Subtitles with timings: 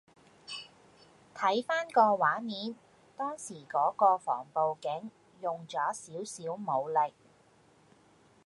[1.35, 2.75] 睇返個畫面
[3.15, 7.13] 當時嗰位防暴警用咗少少武力